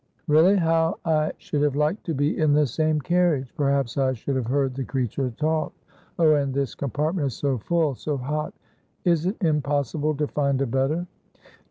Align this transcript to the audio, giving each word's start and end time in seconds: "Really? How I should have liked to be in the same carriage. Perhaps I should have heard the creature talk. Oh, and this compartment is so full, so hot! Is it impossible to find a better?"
"Really? 0.27 0.55
How 0.55 0.97
I 1.05 1.31
should 1.37 1.61
have 1.61 1.75
liked 1.75 2.05
to 2.05 2.15
be 2.15 2.39
in 2.39 2.53
the 2.53 2.65
same 2.65 3.01
carriage. 3.01 3.53
Perhaps 3.55 3.99
I 3.99 4.13
should 4.13 4.35
have 4.35 4.47
heard 4.47 4.73
the 4.73 4.83
creature 4.83 5.31
talk. 5.37 5.73
Oh, 6.17 6.33
and 6.33 6.51
this 6.51 6.73
compartment 6.73 7.27
is 7.27 7.35
so 7.35 7.59
full, 7.59 7.93
so 7.93 8.17
hot! 8.17 8.51
Is 9.05 9.27
it 9.27 9.37
impossible 9.43 10.15
to 10.15 10.27
find 10.27 10.59
a 10.59 10.65
better?" 10.65 11.05